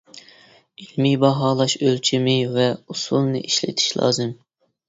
ئىلمىي 0.85 1.13
باھالاش 1.25 1.75
ئۆلچىمى 1.81 2.35
ۋە 2.57 2.67
ئۇسۇلىنى 2.73 3.43
ئىشلىتىش 3.51 3.93
لازىم. 4.01 4.35